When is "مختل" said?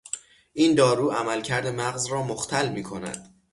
2.23-2.69